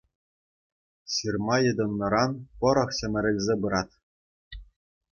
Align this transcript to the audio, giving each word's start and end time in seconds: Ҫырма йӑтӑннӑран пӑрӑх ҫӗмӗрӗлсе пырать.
Ҫырма 1.15 1.57
йӑтӑннӑран 1.67 2.31
пӑрӑх 2.59 2.89
ҫӗмӗрӗлсе 2.99 3.55
пырать. 3.67 3.95